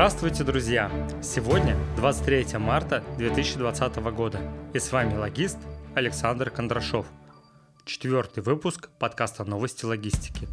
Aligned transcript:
Здравствуйте, 0.00 0.44
друзья! 0.44 0.90
Сегодня 1.22 1.76
23 1.96 2.56
марта 2.56 3.04
2020 3.18 3.96
года, 3.96 4.40
и 4.72 4.78
с 4.78 4.92
вами 4.92 5.14
логист 5.14 5.58
Александр 5.94 6.48
Кондрашов. 6.48 7.04
Четвертый 7.84 8.42
выпуск 8.42 8.88
подкаста 8.98 9.44
«Новости 9.44 9.84
логистики». 9.84 10.48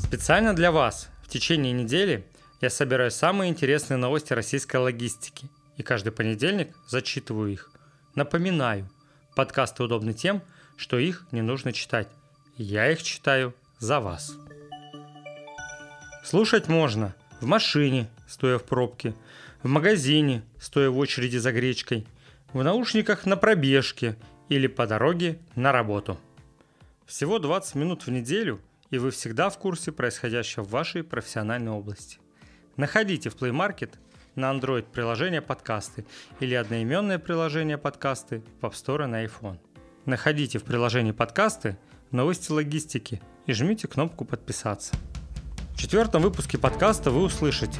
Специально 0.00 0.52
для 0.52 0.72
вас 0.72 1.10
в 1.22 1.28
течение 1.28 1.72
недели 1.72 2.26
я 2.60 2.70
собираю 2.70 3.12
самые 3.12 3.52
интересные 3.52 3.98
новости 3.98 4.32
российской 4.32 4.78
логистики, 4.78 5.48
и 5.76 5.84
каждый 5.84 6.10
понедельник 6.10 6.74
зачитываю 6.88 7.52
их. 7.52 7.70
Напоминаю, 8.16 8.90
подкасты 9.36 9.84
удобны 9.84 10.12
тем, 10.12 10.42
что 10.76 10.98
их 10.98 11.24
не 11.30 11.40
нужно 11.40 11.72
читать. 11.72 12.08
Я 12.56 12.90
их 12.90 13.00
читаю 13.00 13.54
за 13.78 14.00
вас. 14.00 14.32
Слушать 16.24 16.66
можно 16.66 17.14
в 17.40 17.46
машине, 17.46 18.08
стоя 18.26 18.58
в 18.58 18.64
пробке, 18.64 19.14
в 19.62 19.68
магазине, 19.68 20.42
стоя 20.58 20.90
в 20.90 20.98
очереди 20.98 21.36
за 21.36 21.52
гречкой, 21.52 22.06
в 22.52 22.62
наушниках 22.62 23.26
на 23.26 23.36
пробежке 23.36 24.16
или 24.48 24.66
по 24.66 24.86
дороге 24.86 25.38
на 25.54 25.72
работу. 25.72 26.18
Всего 27.06 27.38
20 27.38 27.74
минут 27.74 28.06
в 28.06 28.10
неделю, 28.10 28.60
и 28.90 28.98
вы 28.98 29.10
всегда 29.10 29.50
в 29.50 29.58
курсе 29.58 29.92
происходящего 29.92 30.62
в 30.62 30.70
вашей 30.70 31.02
профессиональной 31.02 31.72
области. 31.72 32.18
Находите 32.76 33.30
в 33.30 33.36
Play 33.36 33.50
Market 33.50 33.94
на 34.34 34.52
Android 34.52 34.84
приложение 34.92 35.42
подкасты 35.42 36.06
или 36.40 36.54
одноименное 36.54 37.18
приложение 37.18 37.78
подкасты 37.78 38.42
в 38.60 38.64
App 38.64 38.72
Store 38.72 39.06
на 39.06 39.24
iPhone. 39.24 39.58
Находите 40.06 40.58
в 40.58 40.64
приложении 40.64 41.12
подкасты 41.12 41.76
новости 42.10 42.50
логистики 42.52 43.20
и 43.46 43.52
жмите 43.52 43.88
кнопку 43.88 44.24
подписаться. 44.24 44.94
В 45.78 45.80
четвертом 45.80 46.22
выпуске 46.22 46.58
подкаста 46.58 47.12
вы 47.12 47.22
услышите 47.22 47.78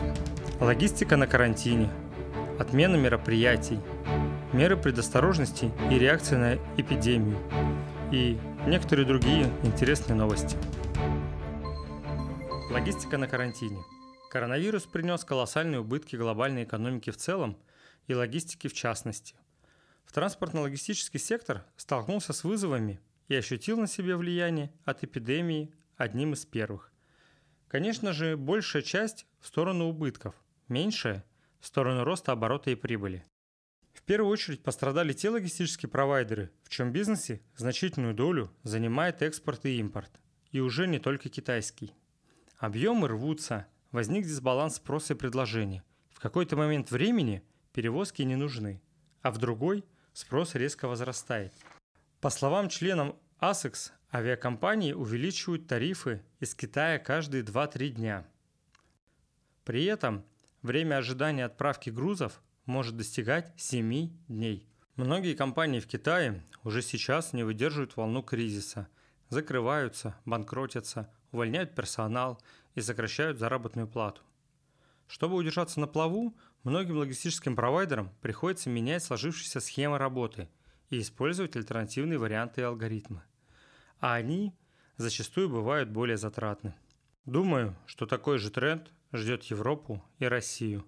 логистика 0.60 1.16
на 1.16 1.26
карантине, 1.26 1.90
отмена 2.56 2.94
мероприятий, 2.94 3.80
меры 4.52 4.76
предосторожности 4.76 5.72
и 5.90 5.98
реакции 5.98 6.36
на 6.36 6.54
эпидемию 6.80 7.36
и 8.12 8.38
некоторые 8.68 9.04
другие 9.04 9.52
интересные 9.64 10.14
новости. 10.14 10.56
Логистика 12.70 13.18
на 13.18 13.26
карантине. 13.26 13.82
Коронавирус 14.30 14.84
принес 14.84 15.24
колоссальные 15.24 15.80
убытки 15.80 16.14
глобальной 16.14 16.62
экономике 16.62 17.10
в 17.10 17.16
целом 17.16 17.58
и 18.06 18.14
логистике 18.14 18.68
в 18.68 18.74
частности. 18.74 19.34
В 20.04 20.12
транспортно-логистический 20.12 21.18
сектор 21.18 21.64
столкнулся 21.76 22.32
с 22.32 22.44
вызовами 22.44 23.00
и 23.26 23.34
ощутил 23.34 23.76
на 23.76 23.88
себе 23.88 24.14
влияние 24.14 24.72
от 24.84 25.02
эпидемии 25.02 25.74
одним 25.96 26.34
из 26.34 26.46
первых. 26.46 26.92
Конечно 27.68 28.14
же, 28.14 28.36
большая 28.36 28.82
часть 28.82 29.26
в 29.40 29.46
сторону 29.46 29.86
убытков, 29.86 30.34
меньшая 30.68 31.24
в 31.60 31.66
сторону 31.66 32.02
роста 32.02 32.32
оборота 32.32 32.70
и 32.70 32.74
прибыли. 32.74 33.24
В 33.92 34.02
первую 34.02 34.32
очередь 34.32 34.62
пострадали 34.62 35.12
те 35.12 35.28
логистические 35.28 35.90
провайдеры, 35.90 36.50
в 36.62 36.70
чем 36.70 36.92
бизнесе 36.92 37.42
значительную 37.56 38.14
долю 38.14 38.50
занимает 38.62 39.20
экспорт 39.20 39.66
и 39.66 39.78
импорт, 39.78 40.10
и 40.50 40.60
уже 40.60 40.86
не 40.86 40.98
только 40.98 41.28
китайский. 41.28 41.92
Объемы 42.56 43.08
рвутся, 43.08 43.66
возник 43.90 44.24
дисбаланс 44.24 44.76
спроса 44.76 45.12
и 45.12 45.16
предложения. 45.16 45.84
В 46.10 46.20
какой-то 46.20 46.56
момент 46.56 46.90
времени 46.90 47.42
перевозки 47.72 48.22
не 48.22 48.36
нужны, 48.36 48.80
а 49.20 49.30
в 49.30 49.38
другой 49.38 49.84
спрос 50.14 50.54
резко 50.54 50.88
возрастает. 50.88 51.52
По 52.20 52.30
словам 52.30 52.70
членов 52.70 53.14
ASEX, 53.40 53.90
Авиакомпании 54.10 54.94
увеличивают 54.94 55.66
тарифы 55.66 56.22
из 56.40 56.54
Китая 56.54 56.98
каждые 56.98 57.42
2-3 57.42 57.88
дня. 57.90 58.26
При 59.64 59.84
этом 59.84 60.24
время 60.62 60.96
ожидания 60.96 61.44
отправки 61.44 61.90
грузов 61.90 62.40
может 62.64 62.96
достигать 62.96 63.52
7 63.58 64.08
дней. 64.28 64.66
Многие 64.96 65.34
компании 65.34 65.80
в 65.80 65.86
Китае 65.86 66.42
уже 66.64 66.80
сейчас 66.80 67.34
не 67.34 67.42
выдерживают 67.42 67.98
волну 67.98 68.22
кризиса, 68.22 68.88
закрываются, 69.28 70.18
банкротятся, 70.24 71.12
увольняют 71.30 71.74
персонал 71.74 72.40
и 72.74 72.80
сокращают 72.80 73.38
заработную 73.38 73.86
плату. 73.86 74.22
Чтобы 75.06 75.34
удержаться 75.34 75.80
на 75.80 75.86
плаву, 75.86 76.34
многим 76.62 76.96
логистическим 76.96 77.54
провайдерам 77.54 78.10
приходится 78.22 78.70
менять 78.70 79.04
сложившиеся 79.04 79.60
схемы 79.60 79.98
работы 79.98 80.48
и 80.88 80.98
использовать 80.98 81.56
альтернативные 81.56 82.18
варианты 82.18 82.62
и 82.62 82.64
алгоритмы 82.64 83.22
а 84.00 84.14
они 84.14 84.54
зачастую 84.96 85.48
бывают 85.48 85.88
более 85.88 86.16
затратны. 86.16 86.74
Думаю, 87.24 87.76
что 87.86 88.06
такой 88.06 88.38
же 88.38 88.50
тренд 88.50 88.90
ждет 89.12 89.44
Европу 89.44 90.04
и 90.18 90.26
Россию. 90.26 90.84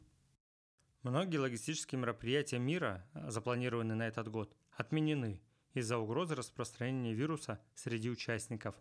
Многие 1.02 1.38
логистические 1.38 2.00
мероприятия 2.00 2.58
мира, 2.58 3.06
запланированные 3.14 3.96
на 3.96 4.06
этот 4.06 4.28
год, 4.28 4.54
отменены 4.72 5.40
из-за 5.72 5.98
угрозы 5.98 6.34
распространения 6.34 7.14
вируса 7.14 7.60
среди 7.74 8.10
участников. 8.10 8.74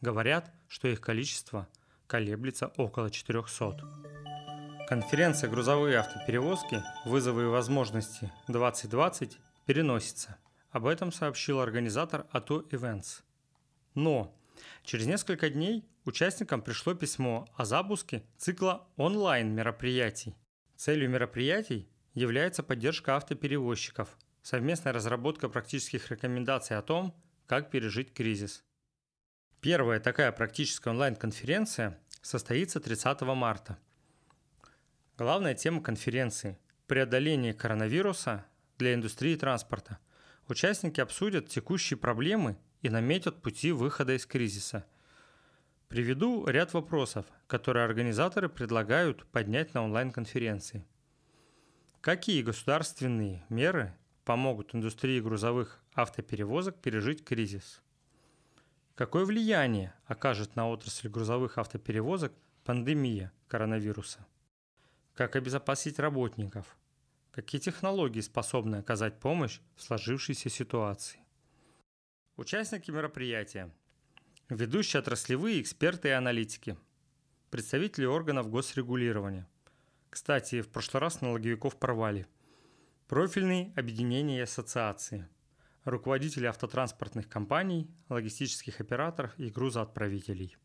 Говорят, 0.00 0.52
что 0.68 0.88
их 0.88 1.00
количество 1.00 1.68
колеблется 2.06 2.68
около 2.76 3.10
400. 3.10 3.80
Конференция 4.88 5.48
«Грузовые 5.48 5.98
автоперевозки. 5.98 6.82
Вызовы 7.06 7.44
и 7.44 7.46
возможности 7.46 8.30
2020» 8.48 9.32
переносится. 9.64 10.36
Об 10.70 10.86
этом 10.86 11.10
сообщил 11.10 11.60
организатор 11.60 12.26
АТО 12.30 12.60
Events– 12.70 13.22
но 13.94 14.36
через 14.82 15.06
несколько 15.06 15.50
дней 15.50 15.84
участникам 16.04 16.62
пришло 16.62 16.94
письмо 16.94 17.48
о 17.56 17.64
запуске 17.64 18.24
цикла 18.36 18.86
онлайн-мероприятий. 18.96 20.34
Целью 20.76 21.08
мероприятий 21.08 21.88
является 22.12 22.62
поддержка 22.62 23.16
автоперевозчиков, 23.16 24.16
совместная 24.42 24.92
разработка 24.92 25.48
практических 25.48 26.10
рекомендаций 26.10 26.76
о 26.76 26.82
том, 26.82 27.14
как 27.46 27.70
пережить 27.70 28.12
кризис. 28.12 28.64
Первая 29.60 30.00
такая 30.00 30.30
практическая 30.32 30.90
онлайн-конференция 30.90 31.98
состоится 32.20 32.80
30 32.80 33.22
марта. 33.22 33.78
Главная 35.16 35.54
тема 35.54 35.82
конференции– 35.82 36.58
преодоление 36.86 37.54
коронавируса 37.54 38.44
для 38.78 38.94
индустрии 38.94 39.36
транспорта. 39.36 39.98
Участники 40.48 41.00
обсудят 41.00 41.48
текущие 41.48 41.96
проблемы 41.96 42.58
и 42.84 42.90
наметят 42.90 43.40
пути 43.40 43.72
выхода 43.72 44.14
из 44.14 44.26
кризиса. 44.26 44.84
Приведу 45.88 46.46
ряд 46.46 46.74
вопросов, 46.74 47.24
которые 47.46 47.86
организаторы 47.86 48.50
предлагают 48.50 49.24
поднять 49.28 49.72
на 49.72 49.82
онлайн-конференции. 49.82 50.84
Какие 52.02 52.42
государственные 52.42 53.42
меры 53.48 53.96
помогут 54.26 54.74
индустрии 54.74 55.18
грузовых 55.18 55.82
автоперевозок 55.94 56.78
пережить 56.82 57.24
кризис? 57.24 57.80
Какое 58.96 59.24
влияние 59.24 59.94
окажет 60.04 60.54
на 60.54 60.68
отрасль 60.68 61.08
грузовых 61.08 61.56
автоперевозок 61.56 62.34
пандемия 62.64 63.32
коронавируса? 63.48 64.26
Как 65.14 65.36
обезопасить 65.36 65.98
работников? 65.98 66.76
Какие 67.30 67.62
технологии 67.62 68.20
способны 68.20 68.76
оказать 68.76 69.20
помощь 69.20 69.60
в 69.74 69.82
сложившейся 69.82 70.50
ситуации? 70.50 71.23
Участники 72.36 72.90
мероприятия. 72.90 73.70
Ведущие 74.48 74.98
отраслевые 74.98 75.60
эксперты 75.60 76.08
и 76.08 76.10
аналитики. 76.10 76.76
Представители 77.48 78.06
органов 78.06 78.50
госрегулирования. 78.50 79.48
Кстати, 80.10 80.60
в 80.60 80.68
прошлый 80.68 81.00
раз 81.00 81.20
налоговиков 81.20 81.78
порвали. 81.78 82.26
Профильные 83.06 83.72
объединения 83.76 84.38
и 84.38 84.42
ассоциации. 84.42 85.28
Руководители 85.84 86.46
автотранспортных 86.46 87.28
компаний, 87.28 87.88
логистических 88.08 88.80
операторов 88.80 89.38
и 89.38 89.48
грузоотправителей. 89.48 90.56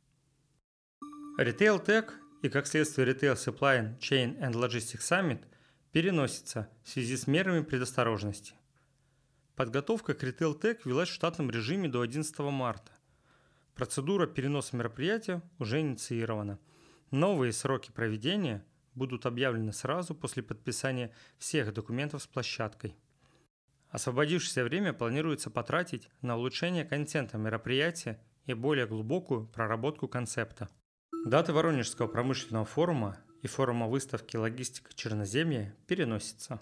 Retail 1.39 1.85
Tech 1.85 2.09
и, 2.41 2.49
как 2.49 2.65
следствие, 2.65 3.13
Retail 3.13 3.35
Supply 3.35 3.95
Chain 3.99 4.39
and 4.39 4.53
Logistics 4.53 5.01
Summit 5.01 5.45
переносится 5.91 6.67
в 6.83 6.89
связи 6.89 7.15
с 7.15 7.27
мерами 7.27 7.61
предосторожности. 7.61 8.55
Подготовка 9.59 10.13
к 10.13 10.23
Retail 10.23 10.57
Tech 10.57 10.79
велась 10.85 11.09
в 11.09 11.13
штатном 11.13 11.51
режиме 11.51 11.89
до 11.89 11.99
11 11.99 12.39
марта. 12.39 12.93
Процедура 13.75 14.25
переноса 14.25 14.77
мероприятия 14.77 15.41
уже 15.57 15.81
инициирована. 15.81 16.57
Новые 17.11 17.51
сроки 17.51 17.91
проведения 17.91 18.65
будут 18.95 19.25
объявлены 19.25 19.73
сразу 19.73 20.15
после 20.15 20.43
подписания 20.43 21.13
всех 21.39 21.73
документов 21.73 22.23
с 22.23 22.27
площадкой. 22.27 22.95
Освободившееся 23.89 24.63
время 24.63 24.93
планируется 24.93 25.49
потратить 25.49 26.07
на 26.21 26.37
улучшение 26.37 26.85
контента 26.85 27.37
мероприятия 27.37 28.17
и 28.45 28.53
более 28.53 28.87
глубокую 28.87 29.45
проработку 29.47 30.07
концепта. 30.07 30.69
Даты 31.25 31.51
Воронежского 31.51 32.07
промышленного 32.07 32.63
форума 32.63 33.17
и 33.41 33.47
форума 33.47 33.87
выставки 33.87 34.37
«Логистика 34.37 34.93
Черноземья» 34.93 35.75
переносятся. 35.85 36.61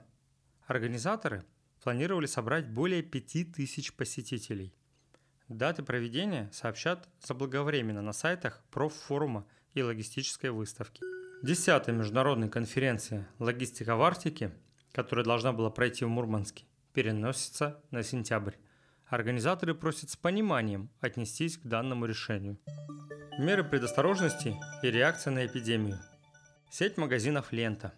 Организаторы– 0.66 1.46
планировали 1.88 2.26
собрать 2.26 2.68
более 2.68 3.02
5000 3.02 3.94
посетителей. 3.94 4.74
Даты 5.48 5.84
проведения 5.84 6.50
сообщат 6.52 7.08
заблаговременно 7.26 8.02
на 8.02 8.12
сайтах 8.12 8.62
проффорума 8.72 9.48
и 9.74 9.82
логистической 9.82 10.50
выставки. 10.50 11.02
Десятая 11.44 11.94
международная 11.94 12.50
конференция 12.50 13.26
«Логистика 13.40 13.96
в 13.96 14.02
Арктике», 14.02 14.52
которая 14.92 15.24
должна 15.24 15.54
была 15.54 15.70
пройти 15.70 16.04
в 16.04 16.10
Мурманске, 16.10 16.66
переносится 16.92 17.82
на 17.92 18.04
сентябрь. 18.04 18.56
Организаторы 19.06 19.74
просят 19.74 20.10
с 20.10 20.18
пониманием 20.18 20.90
отнестись 21.00 21.58
к 21.58 21.66
данному 21.66 22.06
решению. 22.06 22.60
Меры 23.40 23.64
предосторожности 23.64 24.58
и 24.84 24.92
реакция 24.92 25.32
на 25.32 25.46
эпидемию. 25.46 25.98
Сеть 26.70 26.98
магазинов 26.98 27.54
«Лента». 27.54 27.94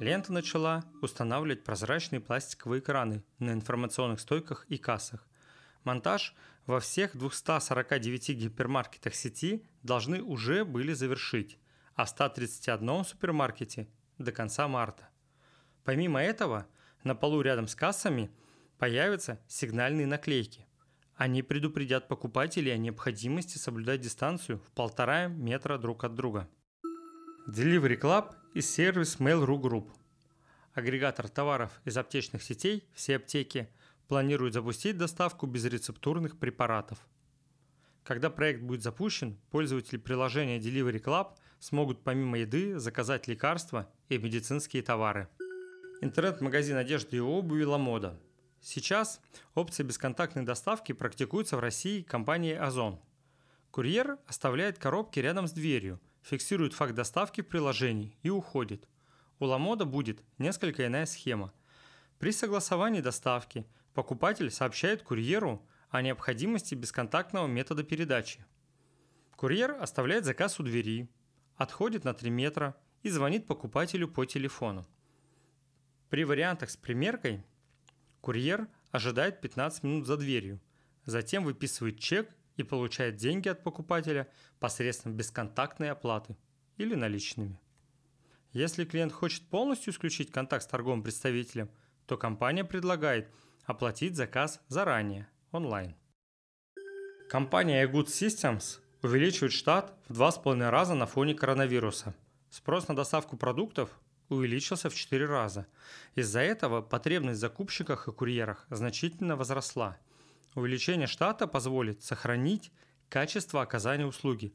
Лента 0.00 0.32
начала 0.32 0.82
устанавливать 1.02 1.62
прозрачные 1.62 2.20
пластиковые 2.20 2.80
экраны 2.80 3.22
на 3.38 3.52
информационных 3.52 4.20
стойках 4.20 4.64
и 4.70 4.78
кассах. 4.78 5.28
Монтаж 5.84 6.34
во 6.64 6.80
всех 6.80 7.14
249 7.14 8.30
гипермаркетах 8.30 9.14
сети 9.14 9.62
должны 9.82 10.22
уже 10.22 10.64
были 10.64 10.94
завершить, 10.94 11.58
а 11.96 12.06
в 12.06 12.08
131 12.08 13.04
супермаркете 13.04 13.90
до 14.16 14.32
конца 14.32 14.66
марта. 14.68 15.10
Помимо 15.84 16.22
этого, 16.22 16.66
на 17.04 17.14
полу 17.14 17.42
рядом 17.42 17.68
с 17.68 17.74
кассами 17.74 18.30
появятся 18.78 19.38
сигнальные 19.48 20.06
наклейки. 20.06 20.66
Они 21.14 21.42
предупредят 21.42 22.08
покупателей 22.08 22.72
о 22.72 22.78
необходимости 22.78 23.58
соблюдать 23.58 24.00
дистанцию 24.00 24.60
в 24.60 24.70
полтора 24.70 25.26
метра 25.26 25.76
друг 25.76 26.04
от 26.04 26.14
друга. 26.14 26.48
Delivery 27.46 28.00
Club 28.00 28.34
и 28.54 28.60
сервис 28.60 29.18
Mail.ru 29.18 29.60
Group. 29.60 29.88
Агрегатор 30.74 31.28
товаров 31.28 31.80
из 31.84 31.96
аптечных 31.96 32.42
сетей 32.42 32.88
«Все 32.94 33.16
аптеки» 33.16 33.68
планирует 34.08 34.54
запустить 34.54 34.98
доставку 34.98 35.46
безрецептурных 35.46 36.38
препаратов. 36.38 36.98
Когда 38.02 38.28
проект 38.28 38.62
будет 38.62 38.82
запущен, 38.82 39.38
пользователи 39.50 39.98
приложения 39.98 40.58
Delivery 40.58 41.02
Club 41.02 41.28
смогут 41.60 42.02
помимо 42.02 42.38
еды 42.38 42.78
заказать 42.78 43.28
лекарства 43.28 43.88
и 44.08 44.18
медицинские 44.18 44.82
товары. 44.82 45.28
Интернет-магазин 46.00 46.76
одежды 46.76 47.18
и 47.18 47.20
обуви 47.20 47.62
«Ламода» 47.62 48.18
Сейчас 48.62 49.20
опция 49.54 49.84
бесконтактной 49.84 50.44
доставки 50.44 50.92
практикуется 50.92 51.56
в 51.56 51.60
России 51.60 52.02
компанией 52.02 52.56
Озон. 52.56 53.00
Курьер 53.70 54.18
оставляет 54.26 54.78
коробки 54.78 55.18
рядом 55.18 55.46
с 55.46 55.52
дверью, 55.52 55.98
фиксирует 56.22 56.74
факт 56.74 56.94
доставки 56.94 57.40
в 57.40 57.48
приложении 57.48 58.16
и 58.22 58.30
уходит. 58.30 58.88
У 59.38 59.46
Ламода 59.46 59.84
будет 59.84 60.22
несколько 60.38 60.86
иная 60.86 61.06
схема. 61.06 61.52
При 62.18 62.32
согласовании 62.32 63.00
доставки 63.00 63.66
покупатель 63.94 64.50
сообщает 64.50 65.02
курьеру 65.02 65.66
о 65.88 66.02
необходимости 66.02 66.74
бесконтактного 66.74 67.46
метода 67.46 67.82
передачи. 67.82 68.44
Курьер 69.36 69.76
оставляет 69.80 70.24
заказ 70.24 70.60
у 70.60 70.62
двери, 70.62 71.08
отходит 71.56 72.04
на 72.04 72.14
3 72.14 72.30
метра 72.30 72.76
и 73.02 73.08
звонит 73.08 73.46
покупателю 73.46 74.08
по 74.08 74.24
телефону. 74.26 74.86
При 76.10 76.24
вариантах 76.24 76.70
с 76.70 76.76
примеркой 76.76 77.44
Курьер 78.20 78.68
ожидает 78.90 79.40
15 79.40 79.82
минут 79.82 80.06
за 80.06 80.16
дверью, 80.16 80.60
затем 81.06 81.44
выписывает 81.44 81.98
чек 81.98 82.30
и 82.56 82.62
получает 82.62 83.16
деньги 83.16 83.48
от 83.48 83.62
покупателя 83.62 84.28
посредством 84.58 85.14
бесконтактной 85.14 85.90
оплаты 85.90 86.36
или 86.76 86.94
наличными. 86.94 87.60
Если 88.52 88.84
клиент 88.84 89.12
хочет 89.12 89.48
полностью 89.48 89.92
исключить 89.92 90.32
контакт 90.32 90.64
с 90.64 90.66
торговым 90.66 91.02
представителем, 91.02 91.70
то 92.06 92.16
компания 92.16 92.64
предлагает 92.64 93.28
оплатить 93.64 94.16
заказ 94.16 94.60
заранее, 94.68 95.28
онлайн. 95.52 95.94
Компания 97.28 97.86
iGood 97.86 98.06
Systems 98.06 98.80
увеличивает 99.02 99.52
штат 99.52 99.94
в 100.08 100.20
2,5 100.20 100.68
раза 100.68 100.94
на 100.94 101.06
фоне 101.06 101.34
коронавируса. 101.34 102.14
Спрос 102.50 102.88
на 102.88 102.96
доставку 102.96 103.36
продуктов 103.36 104.00
увеличился 104.28 104.90
в 104.90 104.94
4 104.94 105.26
раза. 105.26 105.66
Из-за 106.16 106.40
этого 106.40 106.82
потребность 106.82 107.38
в 107.38 107.40
закупщиках 107.40 108.08
и 108.08 108.12
курьерах 108.12 108.66
значительно 108.70 109.36
возросла. 109.36 109.98
Увеличение 110.54 111.06
штата 111.06 111.46
позволит 111.46 112.02
сохранить 112.02 112.72
качество 113.08 113.62
оказания 113.62 114.06
услуги, 114.06 114.54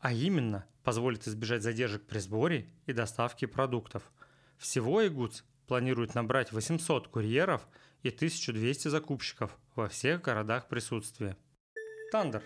а 0.00 0.12
именно 0.12 0.66
позволит 0.84 1.26
избежать 1.28 1.62
задержек 1.62 2.06
при 2.06 2.18
сборе 2.18 2.70
и 2.86 2.92
доставке 2.92 3.46
продуктов. 3.46 4.10
Всего 4.56 5.02
iGoods 5.02 5.42
планирует 5.66 6.14
набрать 6.14 6.52
800 6.52 7.08
курьеров 7.08 7.68
и 8.02 8.08
1200 8.08 8.88
закупщиков 8.88 9.56
во 9.74 9.88
всех 9.88 10.22
городах 10.22 10.68
присутствия. 10.68 11.36
Тандер. 12.10 12.42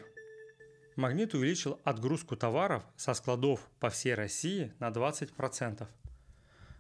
Магнит 0.97 1.35
увеличил 1.35 1.81
отгрузку 1.85 2.37
товаров 2.37 2.85
со 2.97 3.15
складов 3.15 3.61
по 3.81 3.89
всей 3.89 4.15
России 4.15 4.75
на 4.79 4.89
20%. 4.89 5.87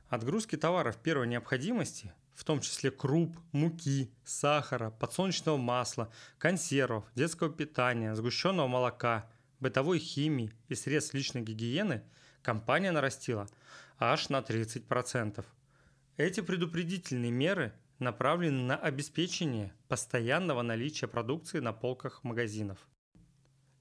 Отгрузки 0.09 0.57
товаров 0.57 0.99
первой 0.99 1.27
необходимости, 1.29 2.13
в 2.35 2.45
том 2.45 2.61
числе 2.61 2.91
круп, 2.91 3.37
муки, 3.53 4.11
сахара, 4.25 4.91
подсолнечного 4.91 5.57
масла, 5.57 6.11
консервов, 6.39 7.05
детского 7.15 7.51
питания, 7.51 8.15
сгущенного 8.15 8.69
молока, 8.69 9.31
бытовой 9.61 9.99
химии 9.99 10.53
и 10.69 10.75
средств 10.75 11.15
личной 11.15 11.43
гигиены, 11.43 12.03
компания 12.43 12.91
нарастила 12.91 13.49
аж 13.99 14.29
на 14.29 14.41
30%. 14.41 15.45
Эти 16.17 16.41
предупредительные 16.41 17.31
меры 17.31 17.73
направлены 17.99 18.63
на 18.63 18.77
обеспечение 18.77 19.73
постоянного 19.89 20.63
наличия 20.63 21.07
продукции 21.07 21.61
на 21.61 21.73
полках 21.73 22.25
магазинов. 22.25 22.79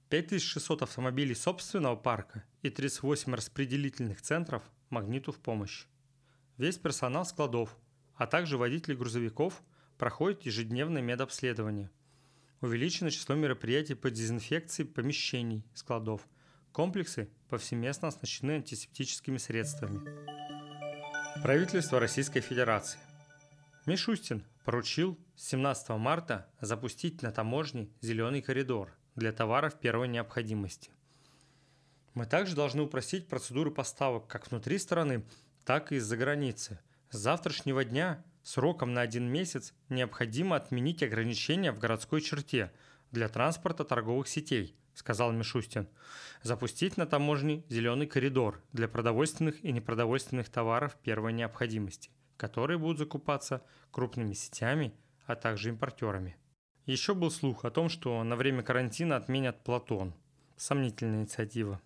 5600 0.09 0.83
автомобилей 0.83 1.35
собственного 1.35 1.95
парка 1.95 2.43
и 2.61 2.69
38 2.69 3.33
распределительных 3.33 4.21
центров 4.21 4.61
«Магниту» 4.89 5.31
в 5.31 5.39
помощь. 5.39 5.85
Весь 6.57 6.77
персонал 6.77 7.25
складов, 7.25 7.77
а 8.21 8.27
также 8.27 8.55
водители 8.55 8.93
грузовиков 8.93 9.63
проходят 9.97 10.43
ежедневное 10.43 11.01
медобследование. 11.01 11.89
Увеличено 12.61 13.09
число 13.09 13.33
мероприятий 13.33 13.95
по 13.95 14.11
дезинфекции 14.11 14.83
помещений 14.83 15.65
складов. 15.73 16.21
Комплексы 16.71 17.31
повсеместно 17.49 18.09
оснащены 18.09 18.51
антисептическими 18.57 19.39
средствами. 19.39 20.01
Правительство 21.41 21.99
Российской 21.99 22.41
Федерации. 22.41 22.99
Мишустин 23.87 24.45
поручил 24.65 25.17
17 25.35 25.89
марта 25.97 26.47
запустить 26.61 27.23
на 27.23 27.31
таможне 27.31 27.89
зеленый 28.01 28.43
коридор 28.43 28.95
для 29.15 29.31
товаров 29.31 29.79
первой 29.79 30.07
необходимости. 30.07 30.91
Мы 32.13 32.27
также 32.27 32.55
должны 32.55 32.83
упростить 32.83 33.27
процедуру 33.27 33.71
поставок 33.71 34.27
как 34.27 34.51
внутри 34.51 34.77
страны, 34.77 35.25
так 35.65 35.91
и 35.91 35.95
из-за 35.95 36.17
границы. 36.17 36.79
С 37.11 37.17
завтрашнего 37.17 37.83
дня 37.83 38.23
сроком 38.41 38.93
на 38.93 39.01
один 39.01 39.29
месяц 39.29 39.73
необходимо 39.89 40.55
отменить 40.55 41.03
ограничения 41.03 41.73
в 41.73 41.77
городской 41.77 42.21
черте 42.21 42.71
для 43.11 43.27
транспорта 43.27 43.83
торговых 43.83 44.29
сетей, 44.29 44.77
сказал 44.93 45.33
Мишустин. 45.33 45.89
Запустить 46.41 46.95
на 46.95 47.05
таможне 47.05 47.65
зеленый 47.67 48.07
коридор 48.07 48.63
для 48.71 48.87
продовольственных 48.87 49.61
и 49.61 49.73
непродовольственных 49.73 50.47
товаров 50.47 50.95
первой 51.03 51.33
необходимости, 51.33 52.11
которые 52.37 52.79
будут 52.79 52.99
закупаться 52.99 53.61
крупными 53.91 54.31
сетями, 54.31 54.93
а 55.25 55.35
также 55.35 55.67
импортерами. 55.67 56.37
Еще 56.85 57.13
был 57.13 57.29
слух 57.29 57.65
о 57.65 57.71
том, 57.71 57.89
что 57.89 58.23
на 58.23 58.37
время 58.37 58.63
карантина 58.63 59.17
отменят 59.17 59.65
Платон. 59.65 60.13
Сомнительная 60.55 61.19
инициатива. 61.19 61.81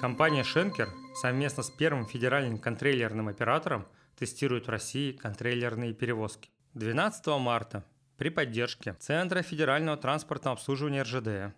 Компания 0.00 0.44
Шенкер 0.44 0.88
совместно 1.14 1.62
с 1.62 1.70
первым 1.70 2.06
федеральным 2.06 2.58
контрейлерным 2.58 3.28
оператором 3.28 3.86
тестирует 4.16 4.66
в 4.66 4.70
России 4.70 5.12
контрейлерные 5.12 5.94
перевозки. 5.94 6.50
12 6.74 7.26
марта 7.38 7.84
при 8.16 8.28
поддержке 8.28 8.94
Центра 8.94 9.42
федерального 9.42 9.96
транспортного 9.96 10.56
обслуживания 10.56 11.02
РЖД, 11.02 11.54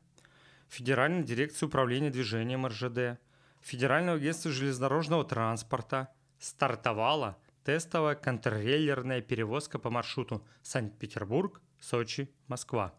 Федеральной 0.68 1.22
дирекции 1.22 1.66
управления 1.66 2.10
движением 2.10 2.66
РЖД, 2.66 3.20
Федерального 3.60 4.16
агентства 4.16 4.50
железнодорожного 4.50 5.24
транспорта 5.24 6.08
стартовала 6.38 7.36
тестовая 7.64 8.14
контррейлерная 8.14 9.20
перевозка 9.20 9.78
по 9.78 9.90
маршруту 9.90 10.46
Санкт-Петербург, 10.62 11.60
Сочи, 11.80 12.32
Москва. 12.48 12.94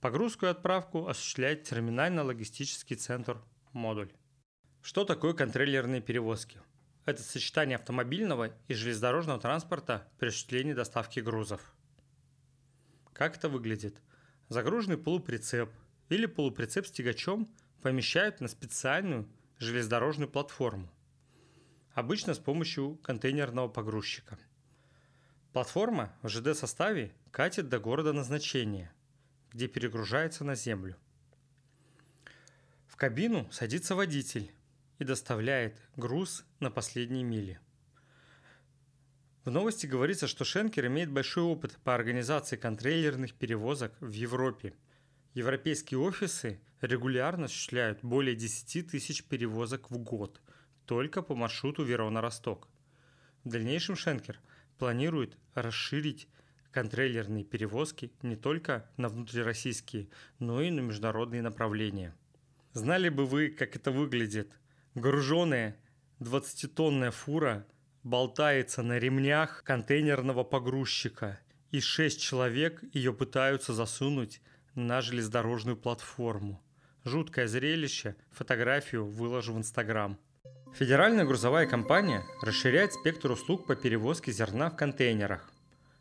Погрузку 0.00 0.46
и 0.46 0.50
отправку 0.50 1.06
осуществляет 1.06 1.62
терминально-логистический 1.62 2.96
центр 2.96 3.38
«Модуль». 3.72 4.10
Что 4.84 5.06
такое 5.06 5.32
контрейлерные 5.32 6.02
перевозки? 6.02 6.60
Это 7.06 7.22
сочетание 7.22 7.76
автомобильного 7.76 8.54
и 8.68 8.74
железнодорожного 8.74 9.40
транспорта 9.40 10.06
при 10.18 10.28
осуществлении 10.28 10.74
доставки 10.74 11.20
грузов. 11.20 11.74
Как 13.14 13.38
это 13.38 13.48
выглядит? 13.48 14.02
Загруженный 14.50 14.98
полуприцеп 14.98 15.70
или 16.10 16.26
полуприцеп 16.26 16.86
с 16.86 16.90
тягачом 16.90 17.48
помещают 17.80 18.42
на 18.42 18.48
специальную 18.48 19.26
железнодорожную 19.58 20.28
платформу, 20.28 20.92
обычно 21.94 22.34
с 22.34 22.38
помощью 22.38 22.96
контейнерного 22.96 23.68
погрузчика. 23.68 24.38
Платформа 25.54 26.14
в 26.20 26.28
ЖД-составе 26.28 27.14
катит 27.30 27.70
до 27.70 27.78
города 27.78 28.12
назначения, 28.12 28.92
где 29.50 29.66
перегружается 29.66 30.44
на 30.44 30.54
землю. 30.54 30.94
В 32.86 32.96
кабину 32.96 33.50
садится 33.50 33.94
водитель, 33.94 34.52
и 35.04 35.06
доставляет 35.06 35.76
груз 35.96 36.46
на 36.60 36.70
последние 36.70 37.24
мили. 37.24 37.60
В 39.44 39.50
новости 39.50 39.86
говорится, 39.86 40.26
что 40.26 40.44
Шенкер 40.44 40.86
имеет 40.86 41.10
большой 41.10 41.44
опыт 41.44 41.76
по 41.84 41.94
организации 41.94 42.56
контрейлерных 42.56 43.34
перевозок 43.34 43.92
в 44.00 44.12
Европе. 44.12 44.72
Европейские 45.34 46.00
офисы 46.00 46.58
регулярно 46.80 47.44
осуществляют 47.44 47.98
более 48.00 48.34
10 48.34 48.90
тысяч 48.90 49.24
перевозок 49.24 49.90
в 49.90 49.98
год 49.98 50.40
только 50.86 51.20
по 51.20 51.34
маршруту 51.34 51.84
Верона-Росток. 51.84 52.66
В 53.44 53.50
дальнейшем 53.50 53.96
Шенкер 53.96 54.40
планирует 54.78 55.36
расширить 55.52 56.28
контрейлерные 56.70 57.44
перевозки 57.44 58.10
не 58.22 58.36
только 58.36 58.90
на 58.96 59.10
внутрироссийские, 59.10 60.08
но 60.38 60.62
и 60.62 60.70
на 60.70 60.80
международные 60.80 61.42
направления. 61.42 62.14
Знали 62.72 63.10
бы 63.10 63.26
вы, 63.26 63.50
как 63.50 63.76
это 63.76 63.90
выглядит? 63.90 64.50
Груженная 64.94 65.76
20-тонная 66.20 67.10
фура 67.10 67.66
болтается 68.04 68.80
на 68.84 68.96
ремнях 68.96 69.64
контейнерного 69.64 70.44
погрузчика, 70.44 71.40
и 71.72 71.80
шесть 71.80 72.20
человек 72.20 72.80
ее 72.92 73.12
пытаются 73.12 73.72
засунуть 73.72 74.40
на 74.76 75.00
железнодорожную 75.00 75.76
платформу. 75.76 76.62
Жуткое 77.02 77.48
зрелище, 77.48 78.14
фотографию 78.30 79.04
выложу 79.04 79.54
в 79.54 79.58
Инстаграм. 79.58 80.16
Федеральная 80.76 81.24
грузовая 81.24 81.66
компания 81.66 82.22
расширяет 82.40 82.92
спектр 82.92 83.32
услуг 83.32 83.66
по 83.66 83.74
перевозке 83.74 84.30
зерна 84.30 84.70
в 84.70 84.76
контейнерах. 84.76 85.50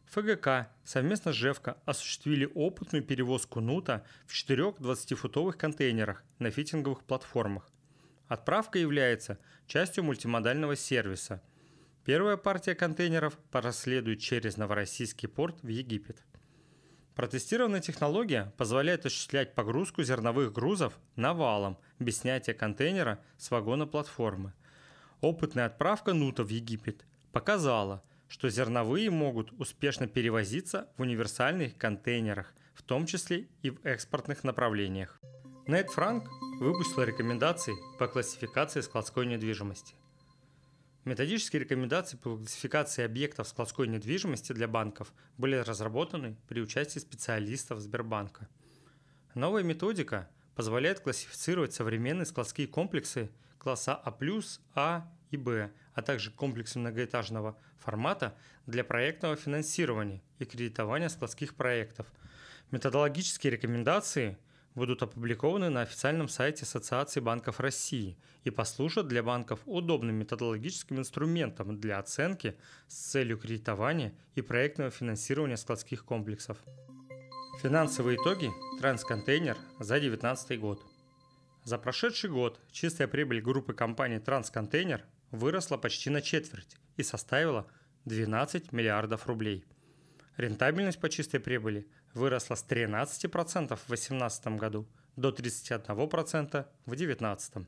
ФГК 0.06 0.70
совместно 0.84 1.34
с 1.34 1.36
ЖЕВКО 1.36 1.78
осуществили 1.86 2.48
опытную 2.54 3.04
перевозку 3.04 3.60
нута 3.60 4.06
в 4.28 4.34
четырех 4.34 4.76
20-футовых 4.76 5.54
контейнерах 5.54 6.24
на 6.38 6.52
фитинговых 6.52 7.04
платформах. 7.04 7.73
Отправка 8.28 8.80
является 8.80 9.40
частью 9.68 10.04
мультимодального 10.04 10.76
сервиса– 10.76 11.42
Первая 12.06 12.36
партия 12.36 12.76
контейнеров 12.76 13.38
проследует 13.50 14.20
через 14.20 14.58
Новороссийский 14.58 15.30
порт 15.30 15.64
в 15.64 15.70
Египет. 15.70 16.22
Протестированная 17.16 17.80
технология 17.80 18.52
позволяет 18.58 19.06
осуществлять 19.06 19.56
погрузку 19.56 20.04
зерновых 20.04 20.52
грузов 20.52 21.00
навалом 21.16 21.78
без 22.00 22.20
снятия 22.20 22.54
контейнера 22.54 23.24
с 23.38 23.52
вагона 23.52 23.88
платформы. 23.88 24.54
Опытная 25.22 25.68
отправка 25.68 26.14
нута 26.14 26.44
в 26.44 26.50
Египет 26.50 27.06
показала, 27.32 28.04
что 28.28 28.50
зерновые 28.50 29.10
могут 29.10 29.54
успешно 29.54 30.06
перевозиться 30.06 30.90
в 30.98 31.04
универсальных 31.04 31.78
контейнерах, 31.78 32.54
в 32.74 32.82
том 32.82 33.06
числе 33.06 33.48
и 33.62 33.70
в 33.70 33.80
экспортных 33.86 34.44
направлениях. 34.44 35.22
Нейт 35.68 35.90
Франк 35.90 36.28
выпустил 36.60 37.04
рекомендации 37.04 37.74
по 37.98 38.08
классификации 38.08 38.82
складской 38.82 39.26
недвижимости. 39.26 39.96
Методические 41.04 41.62
рекомендации 41.62 42.16
по 42.16 42.38
классификации 42.38 43.04
объектов 43.04 43.48
складской 43.48 43.88
недвижимости 43.88 44.54
для 44.54 44.68
банков 44.68 45.14
были 45.38 45.56
разработаны 45.56 46.38
при 46.48 46.62
участии 46.62 47.00
специалистов 47.00 47.80
Сбербанка. 47.80 48.48
Новая 49.34 49.64
методика 49.64 50.30
позволяет 50.56 51.02
классифицировать 51.02 51.74
современные 51.74 52.26
складские 52.26 52.68
комплексы 52.68 53.32
класса 53.58 53.96
А+, 53.96 54.16
А 54.76 55.12
и 55.32 55.38
Б, 55.38 55.72
а 55.94 56.02
также 56.02 56.32
комплексы 56.32 56.80
многоэтажного 56.80 57.58
формата 57.80 58.38
для 58.66 58.84
проектного 58.84 59.36
финансирования 59.36 60.22
и 60.40 60.46
кредитования 60.46 61.10
складских 61.10 61.56
проектов. 61.56 62.08
Методологические 62.72 63.52
рекомендации– 63.52 64.38
будут 64.76 65.04
опубликованы 65.04 65.70
на 65.70 65.82
официальном 65.82 66.28
сайте 66.28 66.64
Ассоциации 66.64 67.20
банков 67.20 67.60
России 67.60 68.18
и 68.44 68.50
послужат 68.50 69.08
для 69.08 69.24
банков 69.24 69.60
удобным 69.66 70.16
методологическим 70.16 71.00
инструментом 71.00 71.80
для 71.80 72.00
оценки 72.00 72.56
с 72.88 72.96
целью 72.96 73.38
кредитования 73.38 74.14
и 74.36 74.42
проектного 74.42 74.92
финансирования 74.92 75.58
складских 75.58 76.06
комплексов. 76.06 76.58
Финансовые 77.62 78.18
итоги 78.18 78.50
Трансконтейнер 78.80 79.58
за 79.80 80.00
2019 80.00 80.60
год. 80.60 80.84
За 81.64 81.78
прошедший 81.78 82.30
год 82.30 82.60
чистая 82.72 83.08
прибыль 83.08 83.42
группы 83.42 83.74
компаний 83.74 84.20
Трансконтейнер 84.20 85.06
выросла 85.32 85.78
почти 85.78 86.10
на 86.10 86.22
четверть 86.22 86.76
и 86.98 87.04
составила 87.04 87.68
12 88.06 88.74
миллиардов 88.74 89.28
рублей. 89.28 89.64
Рентабельность 90.38 91.00
по 91.00 91.10
чистой 91.10 91.40
прибыли 91.40 91.88
выросла 92.14 92.56
с 92.56 92.66
13% 92.66 93.76
в 93.76 93.88
2018 93.88 94.48
году 94.58 94.88
до 95.16 95.30
31% 95.30 96.66
в 96.86 96.90
2019. 96.90 97.68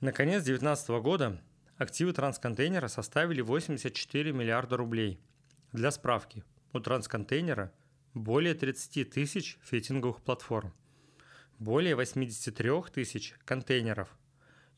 На 0.00 0.12
конец 0.12 0.44
2019 0.44 0.88
года 1.02 1.42
активы 1.76 2.12
трансконтейнера 2.12 2.88
составили 2.88 3.42
84 3.42 4.32
миллиарда 4.32 4.76
рублей. 4.78 5.20
Для 5.72 5.90
справки, 5.90 6.42
у 6.72 6.80
трансконтейнера 6.80 7.72
более 8.14 8.54
30 8.54 9.10
тысяч 9.10 9.58
фитинговых 9.62 10.22
платформ, 10.22 10.72
более 11.58 11.94
83 11.94 12.70
тысяч 12.92 13.34
контейнеров 13.44 14.08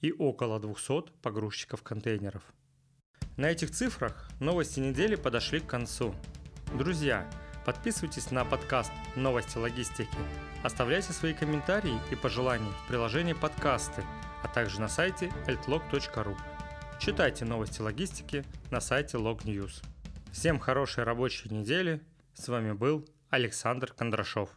и 0.00 0.12
около 0.12 0.59
200 0.59 1.12
погрузчиков 1.23 1.83
контейнеров. 1.83 2.43
На 3.37 3.50
этих 3.50 3.71
цифрах 3.71 4.29
новости 4.41 4.81
недели 4.81 5.14
подошли 5.14 5.61
к 5.61 5.67
концу. 5.67 6.14
Друзья, 6.75 7.29
Подписывайтесь 7.64 8.33
на 8.33 8.45
подкаст 8.45 8.91
«Новости 9.14 9.57
логистики». 9.57 10.09
Оставляйте 10.64 11.12
свои 11.12 11.33
комментарии 11.33 11.97
и 12.11 12.17
пожелания 12.17 12.73
в 12.85 12.88
приложении 12.88 13.35
подкасты, 13.35 14.02
а 14.43 14.49
также 14.49 14.81
на 14.81 14.88
сайте 14.88 15.33
altlog.ru. 15.47 16.37
Читайте 16.99 17.45
новости 17.45 17.81
логистики 17.81 18.45
на 18.73 18.81
сайте 18.81 19.17
Log 19.17 19.45
News. 19.45 19.81
Всем 20.33 20.59
хорошей 20.59 21.05
рабочей 21.05 21.55
недели. 21.55 22.00
С 22.35 22.49
вами 22.49 22.73
был 22.73 23.09
Александр 23.31 23.93
Кондрашов. 23.93 24.50